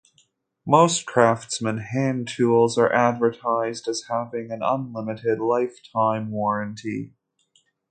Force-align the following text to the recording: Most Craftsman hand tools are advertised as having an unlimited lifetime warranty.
Most 0.65 1.05
Craftsman 1.05 1.77
hand 1.77 2.27
tools 2.27 2.75
are 2.75 2.91
advertised 2.91 3.87
as 3.87 4.05
having 4.09 4.49
an 4.49 4.63
unlimited 4.63 5.39
lifetime 5.39 6.31
warranty. 6.31 7.13